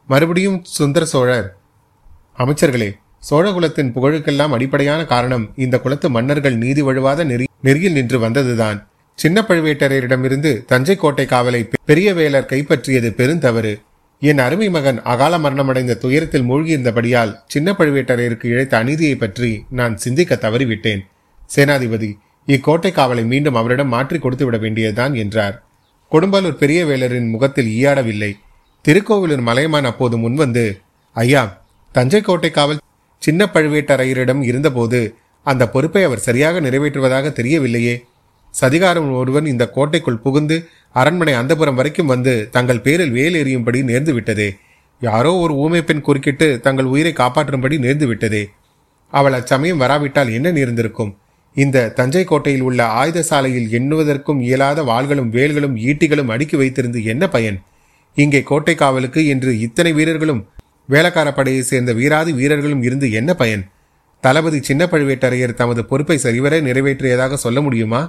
[0.09, 1.49] மறுபடியும் சுந்தர சோழர்
[2.43, 2.91] அமைச்சர்களே
[3.29, 8.79] சோழகுலத்தின் புகழுக்கெல்லாம் அடிப்படையான காரணம் இந்த குலத்து மன்னர்கள் நீதி வழுவாத நெறி நெறியில் நின்று வந்ததுதான்.
[9.19, 13.73] சின்ன பழுவேட்டரையரிடமிருந்து தஞ்சை கோட்டை காவலை பெரிய வேலர் கைப்பற்றியது பெருந்தவறு
[14.23, 21.03] என் அருமை மகன் அகால மரணமடைந்த துயரத்தில் மூழ்கியிருந்தபடியால் சின்ன பழுவேட்டரையருக்கு இழைத்த அநீதியை பற்றி நான் சிந்திக்க தவறிவிட்டேன்.
[21.57, 22.11] சேனாதிபதி
[22.49, 25.57] இக்கோட்டை காவலை மீண்டும் அவரிடம் மாற்றி கொடுத்து விட வேண்டியதுதான் என்றார்.
[26.13, 28.33] கொடும்பாலூர் பெரிய வேலரின் முகத்தில் ஈயாடவில்லை.
[28.85, 30.65] திருக்கோவிலூர் மலையமான் அப்போது முன்வந்து
[31.13, 31.43] ஐயா
[31.93, 32.83] தஞ்சை கோட்டை காவல்
[33.19, 35.01] சின்ன பழுவேட்டரையரிடம் இருந்தபோது
[35.43, 37.95] அந்த பொறுப்பை அவர் சரியாக நிறைவேற்றுவதாக தெரியவில்லையே.
[38.55, 40.57] சதிகாரம் ஒருவன் இந்த கோட்டைக்குள் புகுந்து
[40.93, 44.49] அரண்மனை அந்தபுரம் வரைக்கும் வந்து தங்கள் பேரில் வேல் எறியும்படி நேர்ந்து விட்டதே.
[45.01, 48.43] யாரோ ஒரு ஊமை பெண் குறுக்கிட்டு தங்கள் உயிரை காப்பாற்றும்படி நேர்ந்து விட்டதே.
[49.13, 51.17] அவள் அச்சமயம் வராவிட்டால் என்ன நேர்ந்திருக்கும்?
[51.57, 57.59] இந்த தஞ்சை கோட்டையில் உள்ள ஆயுத சாலையில் எண்ணுவதற்கும் இயலாத வாள்களும் வேல்களும் ஈட்டிகளும் அடுக்கி வைத்திருந்து என்ன பயன்?
[58.17, 60.41] இங்கே கோட்டை காவலுக்கு என்று இத்தனை வீரர்களும்
[60.89, 63.63] வேளக்கார படையை சேர்ந்த வீராதி வீரர்களும் இருந்து என்ன பயன்?
[64.21, 68.03] தளபதி சின்ன பழுவேட்டரையர் தமது பொறுப்பை சரிவர நிறைவேற்றியதாக சொல்ல முடியுமா?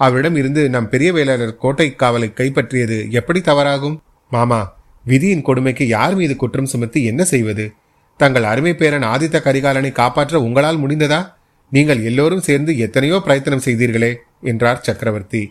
[0.00, 3.96] அவரிடம் இருந்து நம் பெரிய வேளாளர் கோட்டை காவலை கைப்பற்றியது எப்படி தவறாகும்?
[4.30, 4.60] மாமா
[5.06, 7.64] விதியின் கொடுமைக்கு யார் மீது குற்றம் சுமத்தி என்ன செய்வது?
[8.16, 11.20] தங்கள் அருமை பேரன் ஆதித்த கரிகாலனை காப்பாற்ற உங்களால் முடிந்ததா?
[11.72, 14.10] நீங்கள் எல்லோரும் சேர்ந்து எத்தனையோ பிரயத்தனம் செய்தீர்களே
[14.42, 15.42] என்றார் சக்கரவர்த்தி.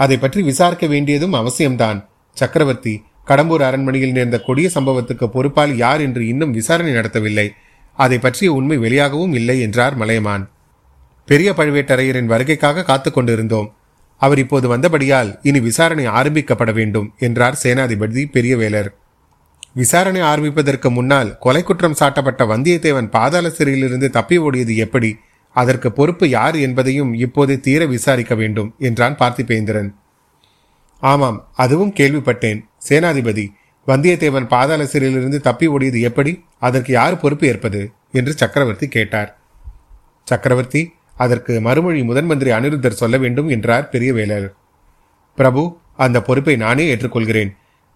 [0.00, 1.98] அதை பற்றி விசாரிக்க வேண்டியதும் அவசியம்தான்.
[2.36, 2.94] சக்கரவர்த்தி
[3.26, 7.46] கடம்பூர் அரண்மனையில் நேர்ந்த கொடிய சம்பவத்துக்கு பொறுப்பால் யார் என்று இன்னும் விசாரணை நடத்தவில்லை.
[7.98, 10.44] அதை பற்றிய உண்மை வெளியாகவும் இல்லை என்றார் மலையமான்.
[11.28, 13.68] பெரிய பழுவேட்டரையரின் வருகைக்காக காத்து கொண்டிருந்தோம்.
[14.16, 18.90] அவர் இப்போது வந்தபடியால் இனி விசாரணை ஆரம்பிக்கப்பட வேண்டும் என்றார் சேனாதிபதி பெரியவேலர்.
[19.74, 25.16] விசாரணை ஆரம்பிப்பதற்கு முன்னால் கொலை குற்றம் சாட்டப்பட்ட வந்தியத்தேவன் பாதாள சிறையிலிருந்து தப்பி ஓடியது எப்படி?
[25.52, 29.94] அதற்கு பொறுப்பு யார் என்பதையும் இப்போது தீர விசாரிக்க வேண்டும் என்றான் பார்த்திபேந்திரன்.
[31.00, 32.64] ஆமாம் அதுவும் கேள்விப்பட்டேன்.
[32.88, 33.46] சேனாதிபதி
[33.86, 36.44] வந்தியத்தேவன் பாதாள சிறையிலிருந்து தப்பி ஓடியது எப்படி?
[36.58, 37.90] அதற்கு யார் பொறுப்பு ஏற்பது?
[38.12, 39.38] என்று சக்கரவர்த்தி கேட்டார்.
[40.24, 44.54] சக்கரவர்த்தி அதற்கு மறுமொழி முதன்மந்திரி அனிருத்தர் சொல்ல வேண்டும் என்றார் பெரிய வேலர்
[45.36, 47.50] பிரபு அந்த பொறுப்பை நானே ஏற்றுக்கொள்கிறேன்.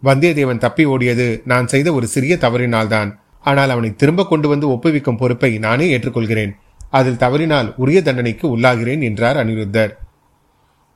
[0.07, 3.11] வந்தியத்தேவன் தப்பி ஓடியது நான் செய்த ஒரு சிறிய தவறினால்தான்.
[3.45, 6.53] ஆனால் அவனை திரும்ப கொண்டு வந்து ஒப்புவிக்கும் பொறுப்பை நானே ஏற்றுக்கொள்கிறேன்.
[6.91, 9.93] அதில் தவறினால் உரிய தண்டனைக்கு உள்ளாகிறேன் என்றார் அனிருத்தர்.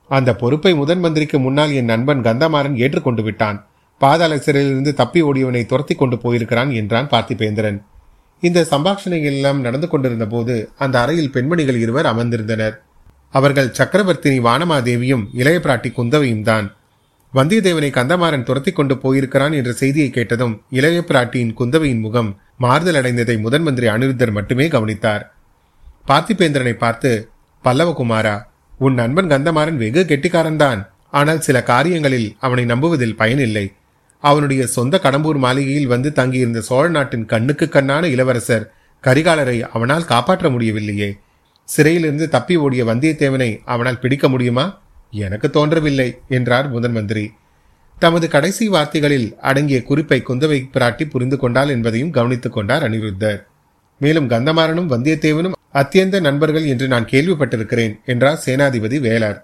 [0.09, 3.57] அந்த பொறுப்பை முதன் மந்திரிக்கு முன்னால் என் நண்பன் கந்தமாறன் ஏற்றுக்கொண்டு விட்டான்.
[4.01, 7.79] பாதாள சிறையிலிருந்து தப்பி ஓடியவனை துரத்தி கொண்டு போயிருக்கிறான் என்றான் பார்த்திபேந்திரன்.
[8.43, 12.75] இந்த சம்பாஷணைகள் எல்லாம் நடந்து கொண்டிருந்த போது அந்த அறையில் பெண்மணிகள் இருவர் அமர்ந்திருந்தனர்.
[13.33, 16.67] அவர்கள் சக்கரவர்த்தினி வானமாதேவியும் இளைய பிராட்டி குந்தவையும் தான்
[17.33, 23.61] வந்தியத்தேவனை கந்தமாறன் துரத்தி கொண்டு போயிருக்கிறான் என்ற செய்தியை கேட்டதும் இளைய பிராட்டியின் குந்தவையின் முகம் மாறுதல் அடைந்ததை முதன்
[23.61, 25.23] மந்திரி அனிருத்தர் மட்டுமே கவனித்தார்.
[26.07, 27.29] பார்த்திபேந்திரனை பார்த்து
[27.63, 28.35] பல்லவகுமாரா
[28.77, 30.81] உன் நண்பன் கந்தமாறன் வெகு கெட்டிக்காரன்தான்.
[31.09, 33.65] ஆனால் சில காரியங்களில் அவனை நம்புவதில் பயனில்லை.
[34.23, 38.69] அவனுடைய சொந்த கடம்பூர் மாளிகையில் வந்து தங்கியிருந்த சோழ நாட்டின் கண்ணுக்கு கண்ணான இளவரசர்
[39.03, 41.09] கரிகாலரை அவனால் காப்பாற்ற முடியவில்லையே.
[41.69, 44.65] சிறையிலிருந்து தப்பி ஓடிய வந்தியத்தேவனை அவனால் பிடிக்க முடியுமா?
[45.13, 47.25] எனக்கு தோன்றவில்லை என்றார் முதன் மந்திரி
[47.99, 53.39] தமது கடைசி வார்த்தைகளில் அடங்கிய குறிப்பை குந்தவை பிராட்டி புரிந்து கொண்டாள் என்பதையும் கவனித்துக் கொண்டார் அனிருத்தர்.
[54.01, 59.39] மேலும் கந்தமாறனும் வந்தியத்தேவனும் அத்தியந்த நண்பர்கள் என்று நான் கேள்விப்பட்டிருக்கிறேன் என்றார் சேனாதிபதி வேளார்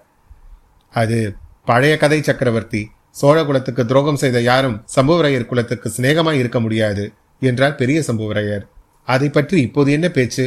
[0.94, 1.18] அது
[1.64, 2.82] பழைய கதை சக்கரவர்த்தி.
[3.10, 7.04] சோழ குலத்துக்கு துரோகம் செய்த யாரும் சம்புவரையர் குலத்துக்கு சிநேகமாய் இருக்க முடியாது
[7.42, 8.64] என்றார் பெரிய சம்புவரையர்.
[9.08, 10.44] அதை பற்றி இப்போது என்ன பேச்சு?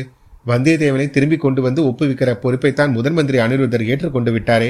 [0.47, 4.69] வந்தியத்தேவனை திரும்பி கொண்டு வந்து ஒப்புவிக்கிற பொறுப்பைத்தான் முதன் மந்திரி அனிருத்தர் ஏற்றுக்கொண்டு விட்டாரே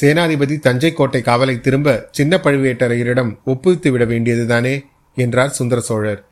[0.00, 4.74] சேனாதிபதி தஞ்சை கோட்டை காவலை திரும்ப சின்ன பழுவேட்டரையரிடம் ஒப்புவித்து விட வேண்டியதுதானே?
[5.16, 6.24] என்றார் சுந்தர சோழர்.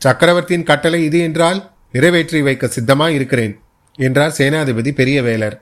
[0.00, 3.54] சக்கரவர்த்தியின் கட்டளை இது என்றால் நிறைவேற்றி வைக்க சித்தமாக இருக்கிறேன்
[3.98, 5.56] என்றார் சேனாதிபதி பெரிய வேலர்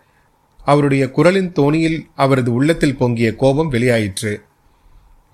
[0.64, 4.33] அவருடைய குரலின் தோணியில் அவரது உள்ளத்தில் பொங்கிய கோபம் வெளியாயிற்று.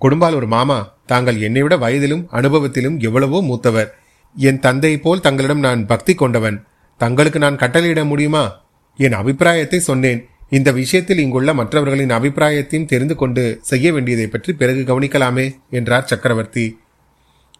[0.01, 3.89] கொடும்பால் ஒரு மாமா தாங்கள் என்னைவிட வயதிலும் அனுபவத்திலும் எவ்வளவோ மூத்தவர்.
[4.35, 6.57] என் தந்தை போல் தங்களிடம் நான் பக்தி கொண்டவன்.
[6.97, 8.63] தங்களுக்கு நான் கட்டளையிட முடியுமா?
[8.99, 10.21] என் அபிப்பிராயத்தை சொன்னேன்.
[10.55, 16.65] இந்த விஷயத்தில் இங்குள்ள மற்றவர்களின் அபிப்பிராயத்தையும் தெரிந்து கொண்டு செய்ய வேண்டியதை பற்றி பிறகு கவனிக்கலாமே என்றார் சக்கரவர்த்தி.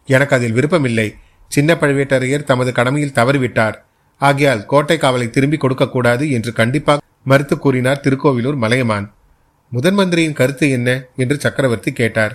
[0.06, 1.08] எனக்கு அதில் விருப்பமில்லை.
[1.52, 3.76] சின்ன பழுவேட்டரையர் தமது கடமையில் தவறிவிட்டார்.
[4.20, 9.06] ஆகையால் கோட்டை காவலை திரும்பி கொடுக்கக்கூடாது என்று கண்டிப்பாக மறுத்து கூறினார் திருக்கோவிலூர் மலையமான்.
[9.72, 10.88] முதன் மந்திரியின் கருத்து என்ன?
[11.16, 12.34] என்று சக்கரவர்த்தி கேட்டார்.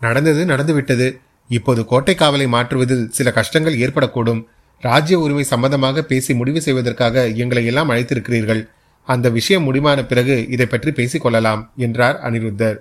[0.00, 1.08] நடந்தது நடந்துவிட்டது.
[1.50, 4.42] இப்போது கோட்டை காவலை மாற்றுவதில் சில கஷ்டங்கள் ஏற்படக்கூடும்.
[4.82, 8.62] ராஜ்ய உரிமை சம்பந்தமாக பேசி முடிவு செய்வதற்காக எங்களை எல்லாம் அழைத்திருக்கிறீர்கள்.
[9.08, 12.78] அந்த விஷயம் முடிமான பிறகு இதை பற்றி பேசிக் கொள்ளலாம் என்றார் அனிருத்தர்.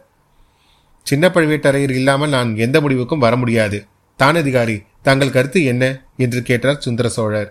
[1.06, 3.78] சின்ன பழுவேட்டரையர் இல்லாமல் நான் எந்த முடிவுக்கும் வர முடியாது.
[4.20, 5.84] தான் அதிகாரி தங்கள் கருத்து என்ன?
[6.18, 7.50] என்று கேட்டார் சுந்தர சோழர்.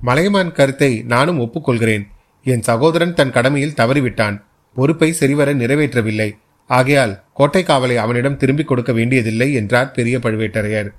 [0.00, 2.04] மலையமான் கருத்தை நானும் ஒப்புக்கொள்கிறேன்.
[2.46, 4.36] என் சகோதரன் தன் கடமையில் தவறிவிட்டான்.
[4.76, 6.30] பொறுப்பை சரிவர நிறைவேற்றவில்லை.
[6.70, 10.90] ஆகையால் கோட்டை காவலை அவனிடம் திரும்பிக் கொடுக்க வேண்டியதில்லை என்றார் பெரிய பழுவேட்டரையர்.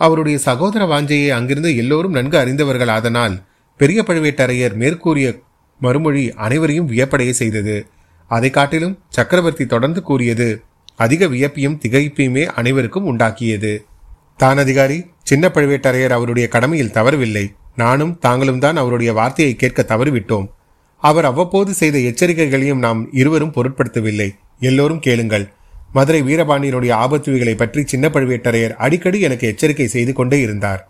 [0.00, 3.36] அவருடைய சகோதர வாஞ்சையை அங்கிருந்து எல்லோரும் நன்கு அறிந்தவர்கள் அதனால்
[3.80, 5.28] பெரிய பழுவேட்டரையர் மேற்கூறிய
[5.80, 7.86] மறுமொழி அனைவரையும் வியப்படைய செய்தது.
[8.28, 10.62] அதை காட்டிலும் சக்கரவர்த்தி தொடர்ந்து கூறியது
[10.96, 13.84] அதிக வியப்பையும் திகைப்பையுமே அனைவருக்கும் உண்டாக்கியது.
[14.36, 17.54] தான் அதிகாரி சின்ன பழுவேட்டரையர் அவருடைய கடமையில் தவறவில்லை.
[17.76, 20.48] நானும் தாங்களும் தான் அவருடைய வார்த்தையை கேட்க தவறிவிட்டோம்.
[20.98, 24.28] அவர் அவ்வப்போது செய்த எச்சரிக்கைகளையும் நாம் இருவரும் பொருட்படுத்தவில்லை.
[24.60, 25.52] எல்லோரும் கேளுங்கள்.
[25.92, 30.88] மதுரை வீரபாண்டியனுடைய ஆபத்துவிகளை பற்றி சின்ன பழுவேட்டரையர் அடிக்கடி எனக்கு எச்சரிக்கை செய்து கொண்டே இருந்தார்.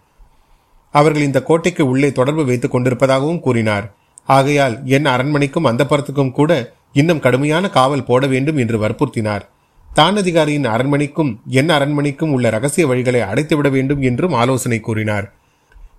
[0.91, 3.95] அவர்கள் இந்த கோட்டைக்கு உள்ளே தொடர்பு வைத்துக் கொண்டிருப்பதாகவும் கூறினார்.
[4.29, 6.53] ஆகையால் என் அரண்மனைக்கும் அந்த புறத்துக்கும் கூட
[6.93, 9.45] இன்னும் கடுமையான காவல் போட வேண்டும் என்று வற்புறுத்தினார்.
[9.91, 15.27] தான் அதிகாரியின் அரண்மனைக்கும் என் அரண்மனைக்கும் உள்ள ரகசிய வழிகளை அடைத்துவிட வேண்டும் என்றும் ஆலோசனை கூறினார்.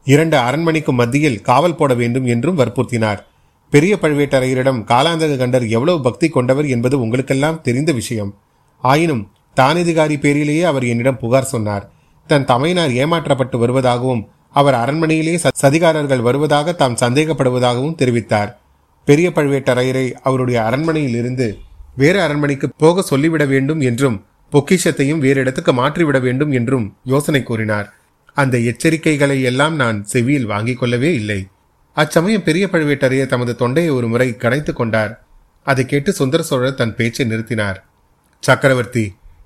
[0.04, 3.22] இரண்டு அரண்மனைக்கும் மத்தியில் காவல் போட வேண்டும் என்றும் வற்புறுத்தினார்.
[3.70, 8.32] பெரிய பழுவேட்டரையரிடம் காலாந்தக கண்டர் எவ்வளவு பக்தி கொண்டவர் என்பது உங்களுக்கெல்லாம் தெரிந்த விஷயம்.
[8.84, 9.24] ஆயினும்
[9.58, 11.86] தானதிகாரி பேரிலேயே அவர் என்னிடம் புகார் சொன்னார்.
[12.30, 14.24] தன் தமையனார் ஏமாற்றப்பட்டு வருவதாகவும்
[14.60, 18.52] அவர் அரண்மனையிலே சதிகாரர்கள் வருவதாக தாம் சந்தேகப்படுவதாகவும் தெரிவித்தார்.
[19.08, 21.48] பெரிய பழுவேட்டரையரை அவருடைய அரண்மனையில் இருந்து
[22.02, 24.18] வேறு அரண்மனைக்கு போக சொல்லிவிட வேண்டும் என்றும்
[24.54, 27.88] பொக்கிஷத்தையும் வேறு இடத்துக்கு மாற்றிவிட வேண்டும் என்றும் யோசனை கூறினார்.
[28.38, 31.40] அந்த எச்சரிக்கைகளை எல்லாம் நான் செவியில் வாங்கிக் கொள்ளவே இல்லை.
[31.98, 35.14] அச்சமயம் பெரிய பழுவேட்டரையர் தமது தொண்டையை ஒரு முறை கடைத்து கொண்டார்.
[35.68, 37.78] அதை கேட்டு சுந்தர சோழர் தன் பேச்சை நிறுத்தினார்.
[38.44, 39.06] சக்கரவர்த்தி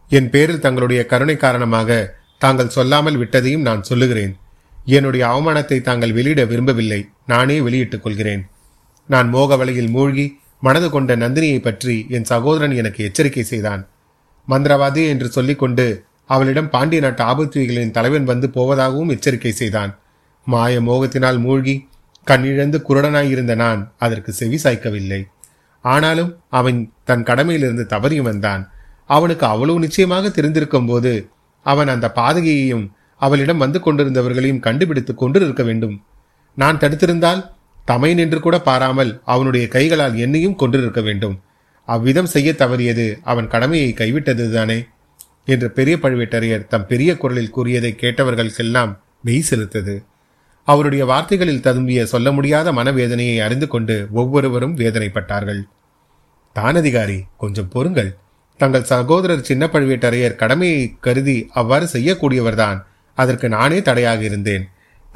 [0.09, 1.99] என் பேரில் தங்களுடைய கருணை காரணமாக
[2.43, 4.33] தாங்கள் சொல்லாமல் விட்டதையும் நான் சொல்லுகிறேன்.
[4.85, 7.09] என்னுடைய அவமானத்தை தாங்கள் வெளியிட விரும்பவில்லை.
[7.25, 8.47] நானே வெளியிட்டுக் கொள்கிறேன்.
[9.07, 13.87] நான் மோக வலையில் மூழ்கி மனது கொண்ட நந்தினியை பற்றி என் சகோதரன் எனக்கு எச்சரிக்கை செய்தான்.
[14.49, 19.99] மந்திரவாதி என்று சொல்லிக்கொண்டு அவளிடம் பாண்டிய நாட்டு ஆபத்துகளின் தலைவன் வந்து போவதாகவும் எச்சரிக்கை செய்தான்.
[20.45, 21.87] மாய மோகத்தினால் மூழ்கி
[22.27, 25.27] கண்ணிழந்து குருடனாயிருந்த நான் அதற்கு செவி சாய்க்கவில்லை.
[25.81, 28.71] ஆனாலும் அவன் தன் கடமையிலிருந்து தவறியும் வந்தான்.
[29.05, 31.29] அவனுக்கு அவ்வளவு நிச்சயமாக தெரிந்திருக்கும் போது
[31.61, 35.95] அவன் அந்த பாதகையையும் அவளிடம் வந்து கொண்டிருந்தவர்களையும் கண்டுபிடித்துக் கொண்டு இருக்க வேண்டும்.
[36.57, 37.41] நான் தடுத்திருந்தால்
[37.85, 41.35] தமை நின்று கூட பாராமல் அவனுடைய கைகளால் என்னையும் கொண்டிருக்க வேண்டும்.
[41.87, 44.79] அவ்விதம் செய்ய தவறியது அவன் கடமையை கைவிட்டதுதானே?
[45.45, 48.91] என்று பெரிய பழுவேட்டரையர் தம் பெரிய குரலில் கூறியதை கேட்டவர்களுக்கெல்லாம்
[49.23, 49.95] மெய் செலுத்தது.
[50.67, 55.61] அவருடைய வார்த்தைகளில் ததும்பிய சொல்ல முடியாத மனவேதனையை அறிந்து கொண்டு ஒவ்வொருவரும் வேதனைப்பட்டார்கள்.
[56.55, 58.11] தானதிகாரி கொஞ்சம் பொறுங்கள்.
[58.59, 62.79] தங்கள் சகோதரர் சின்ன பழுவேட்டரையர் கடமையை கருதி அவ்வாறு செய்யக்கூடியவர்தான்.
[63.21, 64.65] அதற்கு நானே தடையாக இருந்தேன்.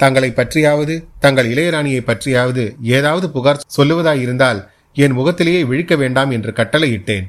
[0.00, 2.64] தங்களை பற்றியாவது தங்கள் இளையராணியை பற்றியாவது
[2.96, 4.60] ஏதாவது புகார் சொல்லுவதாயிருந்தால்
[4.96, 7.26] என் முகத்திலேயே விழிக்க வேண்டாம் என்று கட்டளையிட்டேன்.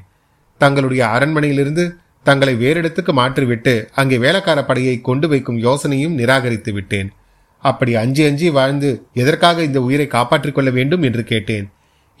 [0.60, 1.84] தங்களுடைய அரண்மனையிலிருந்து
[2.26, 7.08] தங்களை வேறிடத்துக்கு மாற்றிவிட்டு அங்கே வேலைக்கார படையை கொண்டு வைக்கும் யோசனையும் நிராகரித்து விட்டேன்.
[7.64, 8.90] அப்படி அஞ்சி அஞ்சி வாழ்ந்து
[9.22, 11.66] எதற்காக இந்த உயிரை காப்பாற்றிக் கொள்ள வேண்டும் என்று கேட்டேன்.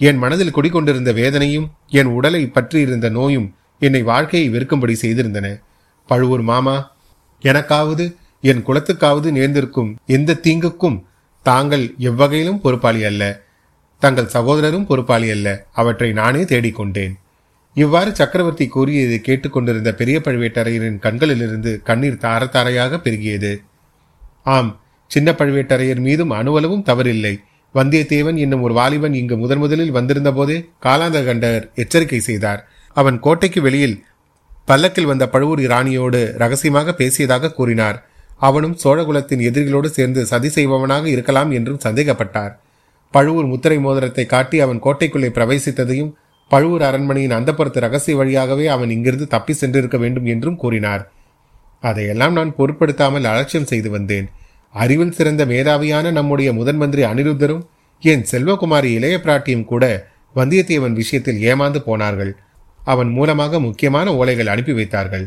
[0.00, 1.66] என் மனதில் குடிக்கொண்டிருந்த வேதனையும்
[1.98, 3.48] என் உடலை பற்றியிருந்த நோயும்
[3.82, 5.46] என்னை வாழ்க்கையை வெறுக்கும்படி செய்திருந்தன.
[6.08, 6.76] பழுவூர் மாமா
[7.44, 8.04] எனக்காவது
[8.40, 11.02] என் குலத்துக்காவது நேர்ந்திருக்கும் எந்த தீங்குக்கும்
[11.42, 13.40] தாங்கள் எவ்வகையிலும் பொறுப்பாளி அல்ல.
[13.98, 15.66] தங்கள் சகோதரரும் பொறுப்பாளி அல்ல.
[15.72, 17.12] அவற்றை நானே தேடிக்கொண்டேன்.
[17.74, 23.56] இவ்வாறு சக்கரவர்த்தி கூறியதை கேட்டுக்கொண்டிருந்த பெரிய பழுவேட்டரையரின் கண்களிலிருந்து கண்ணீர் தாரத்தாரையாக பெருகியது.
[24.44, 27.36] ஆம் சின்ன பழுவேட்டரையர் மீதும் அணுவளவும் தவறில்லை.
[27.74, 32.68] வந்தியத்தேவன் என்னும் ஒரு வாலிபன் இங்கு முதன் முதலில் வந்திருந்த போதே காலாந்த கண்டர் எச்சரிக்கை செய்தார்.
[32.92, 34.04] அவன் கோட்டைக்கு வெளியில்
[34.64, 38.06] பல்லக்கில் வந்த பழுவூர் ராணியோடு ரகசியமாக பேசியதாக கூறினார்.
[38.40, 42.52] அவனும் சோழகுலத்தின் எதிரிகளோடு சேர்ந்து சதி செய்பவனாக இருக்கலாம் என்றும் சந்தேகப்பட்டார்.
[43.10, 46.14] பழுவூர் முத்திரை மோதிரத்தை காட்டி அவன் கோட்டைக்குள்ளே பிரவேசித்ததையும்
[46.50, 51.02] பழுவூர் அரண்மனையின் அந்தப்புறத்து ரகசிய வழியாகவே அவன் இங்கிருந்து தப்பி சென்றிருக்க வேண்டும் என்றும் கூறினார்.
[51.80, 54.26] அதையெல்லாம் நான் பொருட்படுத்தாமல் அலட்சியம் செய்து வந்தேன்.
[54.74, 57.64] அறிவில் சிறந்த மேதாவியான நம்முடைய முதன் மந்திரி அனிருத்தரும்
[58.02, 59.84] என் செல்வகுமாரி இளைய பிராட்டியும் கூட
[60.36, 62.32] வந்தியத்தேவன் விஷயத்தில் ஏமாந்து போனார்கள்.
[62.84, 65.26] அவன் மூலமாக முக்கியமான ஓலைகள் அனுப்பி வைத்தார்கள்.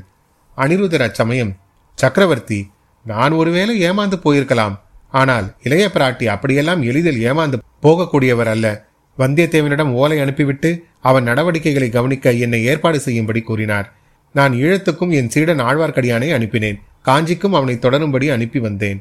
[0.58, 1.54] அனிருத்தர் அச்சமயம்
[1.98, 2.60] சக்கரவர்த்தி
[3.06, 4.76] நான் ஒருவேளை ஏமாந்து போயிருக்கலாம்.
[5.10, 8.88] ஆனால் இளைய பிராட்டி அப்படியெல்லாம் எளிதில் ஏமாந்து போகக்கூடியவர் அல்ல.
[9.18, 13.94] வந்தியத்தேவனிடம் ஓலை அனுப்பிவிட்டு அவன் நடவடிக்கைகளை கவனிக்க என்னை ஏற்பாடு செய்யும்படி கூறினார்.
[14.32, 16.80] நான் ஈழத்துக்கும் என் சீடன் ஆழ்வார்க்கடியானை அனுப்பினேன்.
[17.02, 19.00] காஞ்சிக்கும் அவனை தொடரும்படி அனுப்பி வந்தேன்.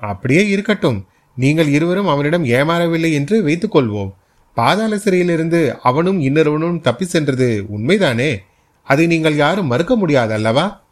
[0.00, 1.06] அப்படியே இருக்கட்டும்.
[1.36, 4.12] நீங்கள் இருவரும் அவனிடம் ஏமாறவில்லை என்று வைத்துக் கொள்வோம்.
[4.54, 8.36] பாதாள சிறையிலிருந்து அவனும் இன்னொருவனும் தப்பி சென்றது உண்மைதானே?
[8.84, 10.82] அதை நீங்கள் யாரும் மறுக்க முடியாது அல்லவா?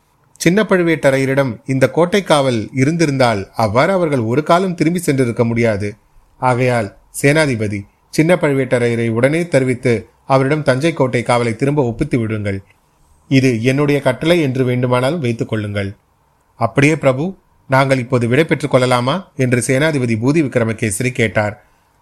[0.41, 5.89] சின்ன பழுவேட்டரையரிடம் இந்த கோட்டை காவல் இருந்திருந்தால் அவ்வாறு அவர்கள் ஒரு காலம் திரும்பி சென்றிருக்க முடியாது.
[6.39, 6.89] ஆகையால்
[7.23, 9.93] சேனாதிபதி சின்ன பழுவேட்டரையரை உடனே தெரிவித்து
[10.27, 12.59] அவரிடம் தஞ்சை கோட்டை காவலை திரும்ப ஒப்பித்து விடுங்கள்.
[13.31, 15.91] இது என்னுடைய கட்டளை என்று வேண்டுமானாலும் வைத்துக் கொள்ளுங்கள்.
[16.61, 17.25] அப்படியே பிரபு
[17.71, 19.17] நாங்கள் இப்போது விடை பெற்றுக் கொள்ளலாமா?
[19.37, 21.55] என்று சேனாதிபதி பூதி விக்ரமகேசரி கேட்டார்.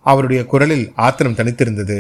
[0.07, 1.99] அவருடைய குரலில் ஆத்திரம் தனித்திருந்தது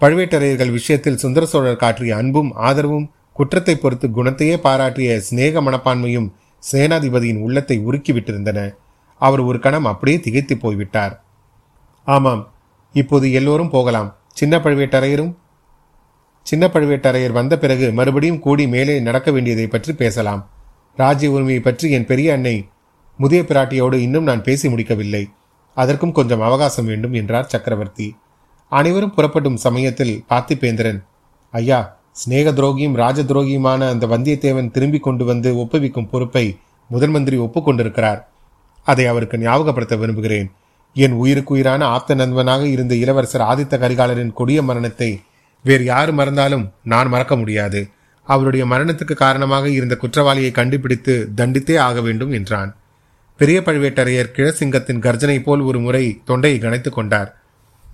[0.00, 6.28] பழுவேட்டரையர்கள் விஷயத்தில் சுந்தர சோழர் காற்றிய அன்பும் ஆதரவும் குற்றத்தை பொறுத்து குணத்தையே பாராட்டிய சிநேக மனப்பான்மையும்
[6.62, 8.60] சேனாதிபதியின் உள்ளத்தை உருக்கிவிட்டிருந்தன
[9.20, 11.14] அவர் ஒரு கணம் அப்படியே திகைத்து போய்விட்டார்.
[12.06, 12.42] ஆமாம்
[12.94, 14.10] இப்போது எல்லோரும் போகலாம்.
[14.32, 15.32] சின்ன பழுவேட்டரையரும்?
[16.46, 20.42] சின்ன பழுவேட்டரையர் வந்த பிறகு மறுபடியும் கூடி மேலே நடக்க வேண்டியதை பற்றி பேசலாம்.
[20.96, 22.56] ராஜ்ய உரிமையை பற்றி என் பெரிய அன்னை
[23.18, 25.24] முதிய பிராட்டியோடு இன்னும் நான் பேசி முடிக்கவில்லை.
[25.76, 28.08] அதற்கும் கொஞ்சம் அவகாசம் வேண்டும் என்றார் சக்கரவர்த்தி.
[28.72, 31.00] அனைவரும் புறப்படும் சமயத்தில் பார்த்திபேந்திரன்
[31.54, 31.80] ஐயா
[32.16, 36.44] சிநேக துரோகியும் ராஜ துரோகியுமான அந்த வந்தியத்தேவன் திரும்பி கொண்டு வந்து ஒப்புவிக்கும் பொறுப்பை
[36.90, 38.20] முதன்மந்திரி ஒப்புக்கொண்டிருக்கிறார்.
[38.86, 40.48] அதை அவருக்கு ஞாபகப்படுத்த விரும்புகிறேன்.
[40.96, 45.10] என் உயிருக்குயிரான ஆப்த நண்பனாக இருந்த இளவரசர் ஆதித்த கரிகாலரின் கொடிய மரணத்தை
[45.64, 47.80] வேறு யார் மறந்தாலும் நான் மறக்க முடியாது.
[48.26, 52.70] அவருடைய மரணத்துக்கு காரணமாக இருந்த குற்றவாளியை கண்டுபிடித்து தண்டித்தே ஆக வேண்டும் என்றான்.
[53.40, 57.30] பெரிய பழுவேட்டரையர் கிழசிங்கத்தின் கர்ஜனை போல் ஒரு முறை தொண்டையை கணைத்துக் கொண்டார்.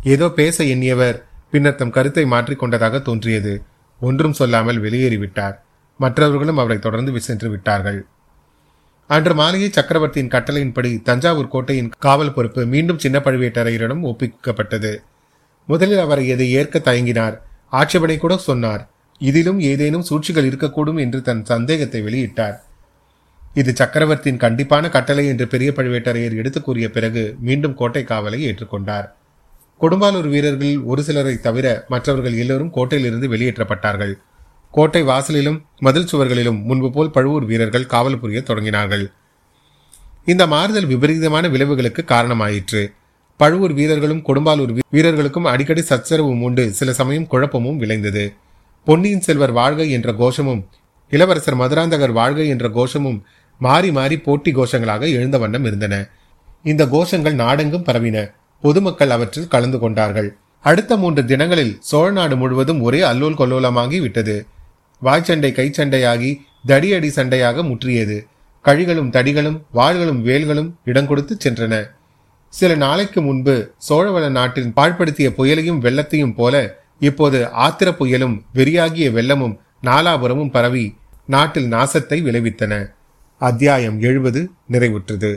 [0.05, 1.19] ஏதோ பேச எண்ணியவர்
[1.51, 3.63] பின்னர் தம் கருத்தை மாற்றிக்கொண்டதாக தோன்றியது.
[4.01, 5.59] ஒன்றும் சொல்லாமல் வெளியேறிவிட்டார்.
[5.99, 8.07] மற்றவர்களும் அவரை தொடர்ந்து சென்று விட்டார்கள்.
[9.09, 14.97] அன்று மாலையே சக்கரவர்த்தியின் கட்டளையின்படி தஞ்சாவூர் கோட்டையின் காவல் பொறுப்பு மீண்டும் சின்ன பழுவேட்டரையரிடம் ஒப்பிக்கப்பட்டது.
[15.67, 17.39] முதலில் அவர் எதை ஏற்க தயங்கினார்.
[17.71, 18.91] ஆட்சேபனை கூட சொன்னார்.
[19.19, 22.55] இதிலும் ஏதேனும் சூழ்ச்சிகள் இருக்கக்கூடும் என்று தன் சந்தேகத்தை வெளியிட்டார்.
[23.55, 29.09] இது சக்கரவர்த்தியின் கண்டிப்பான கட்டளை என்று பெரிய பழுவேட்டரையர் எடுத்துக் கூறிய பிறகு மீண்டும் கோட்டை காவலை ஏற்றுக்கொண்டார்.
[29.81, 34.15] கொடும்பாலூர் வீரர்கள் ஒரு சிலரை தவிர மற்றவர்கள் எல்லோரும் கோட்டையிலிருந்து வெளியேற்றப்பட்டார்கள்.
[34.71, 39.07] கோட்டை வாசலிலும் மதில் சுவர்களிலும் முன்பு போல் பழுவூர் வீரர்கள் காவல் புரிய தொடங்கினார்கள்.
[40.25, 42.93] இந்த மாறுதல் விபரீதமான விளைவுகளுக்கு காரணமாயிற்று.
[43.37, 46.73] பழுவூர் வீரர்களும் கொடும்பாலூர் வீரர்களுக்கும் அடிக்கடி சச்சரவும் உண்டு.
[46.73, 48.33] சில சமயம் குழப்பமும் விளைந்தது.
[48.85, 50.67] பொன்னியின் செல்வர் வாழ்க என்ற கோஷமும்
[51.11, 53.25] இளவரசர் மதுராந்தகர் வாழ்க என்ற கோஷமும்
[53.59, 56.09] மாறி மாறி போட்டி கோஷங்களாக எழுந்த வண்ணம் இருந்தன.
[56.63, 58.37] இந்த கோஷங்கள் நாடெங்கும் பரவின.
[58.61, 60.37] பொதுமக்கள் அவற்றில் கலந்து கொண்டார்கள்.
[60.61, 64.47] அடுத்த மூன்று தினங்களில் சோழ நாடு முழுவதும் ஒரே அல்லோல் கொல்லோலமாகி விட்டது.
[65.03, 66.31] வாய்ச்சண்டை கைச்சண்டையாகி
[66.67, 68.27] தடியடி சண்டையாக முற்றியது.
[68.65, 71.75] கழிகளும் தடிகளும் வாள்களும் வேல்களும் இடம் கொடுத்து சென்றன.
[72.49, 80.51] சில நாளைக்கு முன்பு சோழவள நாட்டின் பாழ்படுத்திய புயலையும் வெள்ளத்தையும் போல இப்போது ஆத்திர புயலும் வெறியாகிய வெள்ளமும் நாலாபுரமும்
[80.51, 82.87] பரவி நாட்டில் நாசத்தை விளைவித்தன.
[83.39, 85.37] அத்தியாயம் எழுபது நிறைவுற்றது.